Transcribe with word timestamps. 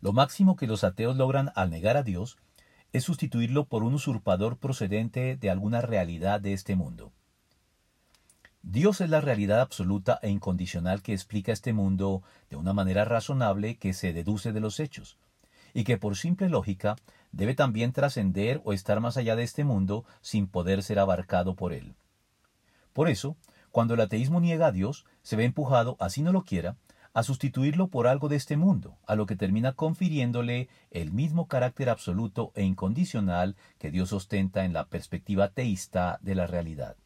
Lo 0.00 0.12
máximo 0.12 0.56
que 0.56 0.66
los 0.66 0.84
ateos 0.84 1.16
logran 1.16 1.50
al 1.54 1.70
negar 1.70 1.96
a 1.96 2.02
Dios 2.02 2.38
es 2.92 3.04
sustituirlo 3.04 3.66
por 3.66 3.82
un 3.82 3.94
usurpador 3.94 4.58
procedente 4.58 5.36
de 5.36 5.50
alguna 5.50 5.80
realidad 5.80 6.40
de 6.40 6.52
este 6.52 6.76
mundo. 6.76 7.12
Dios 8.62 9.00
es 9.00 9.10
la 9.10 9.20
realidad 9.20 9.60
absoluta 9.60 10.18
e 10.22 10.28
incondicional 10.28 11.02
que 11.02 11.12
explica 11.12 11.52
este 11.52 11.72
mundo 11.72 12.22
de 12.50 12.56
una 12.56 12.72
manera 12.72 13.04
razonable 13.04 13.76
que 13.76 13.92
se 13.92 14.12
deduce 14.12 14.52
de 14.52 14.60
los 14.60 14.80
hechos, 14.80 15.18
y 15.72 15.84
que 15.84 15.98
por 15.98 16.16
simple 16.16 16.48
lógica 16.48 16.96
debe 17.32 17.54
también 17.54 17.92
trascender 17.92 18.60
o 18.64 18.72
estar 18.72 18.98
más 19.00 19.16
allá 19.16 19.36
de 19.36 19.44
este 19.44 19.62
mundo 19.62 20.04
sin 20.20 20.48
poder 20.48 20.82
ser 20.82 20.98
abarcado 20.98 21.54
por 21.54 21.72
él. 21.72 21.94
Por 22.92 23.08
eso, 23.08 23.36
cuando 23.70 23.94
el 23.94 24.00
ateísmo 24.00 24.40
niega 24.40 24.68
a 24.68 24.72
Dios, 24.72 25.04
se 25.22 25.36
ve 25.36 25.44
empujado, 25.44 25.96
así 26.00 26.22
no 26.22 26.32
lo 26.32 26.42
quiera, 26.42 26.76
a 27.16 27.22
sustituirlo 27.22 27.88
por 27.88 28.08
algo 28.08 28.28
de 28.28 28.36
este 28.36 28.58
mundo, 28.58 28.98
a 29.06 29.14
lo 29.14 29.24
que 29.24 29.36
termina 29.36 29.72
confiriéndole 29.72 30.68
el 30.90 31.12
mismo 31.12 31.48
carácter 31.48 31.88
absoluto 31.88 32.52
e 32.54 32.62
incondicional 32.62 33.56
que 33.78 33.90
Dios 33.90 34.12
ostenta 34.12 34.66
en 34.66 34.74
la 34.74 34.84
perspectiva 34.84 35.48
teísta 35.48 36.18
de 36.20 36.34
la 36.34 36.46
realidad. 36.46 36.96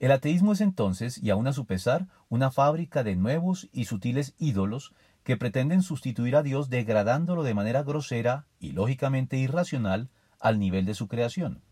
El 0.00 0.10
ateísmo 0.10 0.54
es 0.54 0.60
entonces, 0.60 1.22
y 1.22 1.30
aun 1.30 1.46
a 1.46 1.52
su 1.52 1.66
pesar, 1.66 2.08
una 2.28 2.50
fábrica 2.50 3.04
de 3.04 3.14
nuevos 3.14 3.68
y 3.72 3.84
sutiles 3.84 4.34
ídolos 4.40 4.92
que 5.22 5.36
pretenden 5.36 5.82
sustituir 5.82 6.34
a 6.34 6.42
Dios 6.42 6.68
degradándolo 6.68 7.44
de 7.44 7.54
manera 7.54 7.84
grosera 7.84 8.46
y 8.58 8.72
lógicamente 8.72 9.36
irracional 9.36 10.10
al 10.40 10.58
nivel 10.58 10.84
de 10.84 10.94
su 10.94 11.06
creación, 11.06 11.62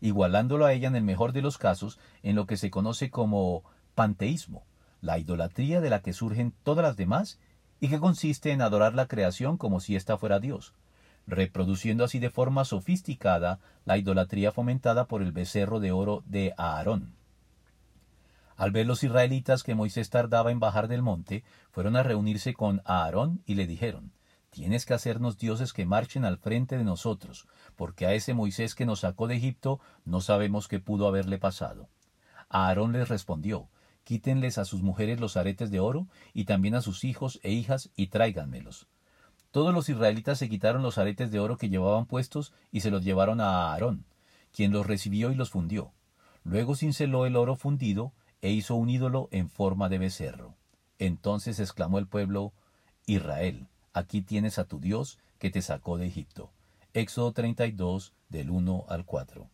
igualándolo 0.00 0.64
a 0.64 0.72
ella 0.72 0.88
en 0.88 0.96
el 0.96 1.04
mejor 1.04 1.34
de 1.34 1.42
los 1.42 1.58
casos 1.58 1.98
en 2.22 2.36
lo 2.36 2.46
que 2.46 2.56
se 2.56 2.70
conoce 2.70 3.10
como 3.10 3.64
panteísmo, 3.94 4.64
la 5.04 5.18
idolatría 5.18 5.82
de 5.82 5.90
la 5.90 6.00
que 6.00 6.14
surgen 6.14 6.54
todas 6.62 6.82
las 6.82 6.96
demás 6.96 7.38
y 7.78 7.88
que 7.88 8.00
consiste 8.00 8.52
en 8.52 8.62
adorar 8.62 8.94
la 8.94 9.06
creación 9.06 9.58
como 9.58 9.78
si 9.80 9.96
ésta 9.96 10.16
fuera 10.16 10.40
Dios, 10.40 10.72
reproduciendo 11.26 12.04
así 12.04 12.18
de 12.18 12.30
forma 12.30 12.64
sofisticada 12.64 13.60
la 13.84 13.98
idolatría 13.98 14.50
fomentada 14.50 15.06
por 15.06 15.20
el 15.20 15.32
becerro 15.32 15.78
de 15.78 15.92
oro 15.92 16.22
de 16.26 16.54
Aarón. 16.56 17.14
Al 18.56 18.70
ver 18.70 18.86
los 18.86 19.04
israelitas 19.04 19.62
que 19.62 19.74
Moisés 19.74 20.08
tardaba 20.08 20.50
en 20.50 20.60
bajar 20.60 20.88
del 20.88 21.02
monte, 21.02 21.44
fueron 21.70 21.96
a 21.96 22.02
reunirse 22.02 22.54
con 22.54 22.80
Aarón 22.84 23.42
y 23.44 23.56
le 23.56 23.66
dijeron, 23.66 24.12
Tienes 24.50 24.86
que 24.86 24.94
hacernos 24.94 25.36
dioses 25.36 25.72
que 25.72 25.84
marchen 25.84 26.24
al 26.24 26.38
frente 26.38 26.78
de 26.78 26.84
nosotros, 26.84 27.48
porque 27.74 28.06
a 28.06 28.14
ese 28.14 28.32
Moisés 28.32 28.76
que 28.76 28.86
nos 28.86 29.00
sacó 29.00 29.26
de 29.26 29.34
Egipto 29.34 29.80
no 30.04 30.20
sabemos 30.20 30.68
qué 30.68 30.78
pudo 30.78 31.08
haberle 31.08 31.38
pasado. 31.38 31.88
Aarón 32.48 32.92
les 32.92 33.08
respondió, 33.08 33.68
Quítenles 34.04 34.58
a 34.58 34.64
sus 34.64 34.82
mujeres 34.82 35.20
los 35.20 35.36
aretes 35.36 35.70
de 35.70 35.80
oro, 35.80 36.06
y 36.32 36.44
también 36.44 36.74
a 36.74 36.82
sus 36.82 37.04
hijos 37.04 37.40
e 37.42 37.52
hijas, 37.52 37.90
y 37.96 38.08
tráiganmelos. 38.08 38.86
Todos 39.54 39.72
los 39.72 39.88
israelitas 39.88 40.38
se 40.38 40.48
quitaron 40.48 40.82
los 40.82 40.98
aretes 40.98 41.30
de 41.30 41.38
oro 41.38 41.56
que 41.56 41.68
llevaban 41.68 42.06
puestos 42.06 42.52
y 42.72 42.80
se 42.80 42.90
los 42.90 43.04
llevaron 43.04 43.40
a 43.40 43.70
Aarón, 43.70 44.04
quien 44.52 44.72
los 44.72 44.84
recibió 44.84 45.30
y 45.30 45.36
los 45.36 45.50
fundió. 45.50 45.92
Luego 46.42 46.74
cinceló 46.74 47.24
el 47.24 47.36
oro 47.36 47.54
fundido 47.54 48.12
e 48.42 48.50
hizo 48.50 48.74
un 48.74 48.90
ídolo 48.90 49.28
en 49.30 49.48
forma 49.48 49.88
de 49.88 49.98
becerro. 49.98 50.56
Entonces 50.98 51.60
exclamó 51.60 52.00
el 52.00 52.08
pueblo, 52.08 52.52
Israel, 53.06 53.68
aquí 53.92 54.22
tienes 54.22 54.58
a 54.58 54.64
tu 54.64 54.80
Dios 54.80 55.18
que 55.38 55.50
te 55.50 55.62
sacó 55.62 55.98
de 55.98 56.06
Egipto. 56.06 56.50
Éxodo 56.92 57.32
32 57.32 58.12
del 58.28 58.50
1 58.50 58.86
al 58.88 59.04
4. 59.04 59.48